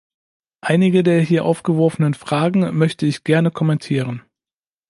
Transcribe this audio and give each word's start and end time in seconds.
Einige 0.61 1.03
der 1.03 1.21
hier 1.21 1.45
aufgeworfenen 1.45 2.15
Fragen 2.15 2.75
möchte 2.75 3.05
ich 3.05 3.23
gerne 3.23 3.51
kommentieren. 3.51 4.23